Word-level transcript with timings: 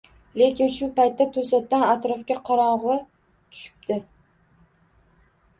Lekin 0.41 0.71
shu 0.75 0.87
payt 0.99 1.19
toʻsatdan 1.35 1.85
atrofga 1.89 2.39
qorongʻi 2.49 2.97
tushibdi 3.03 3.99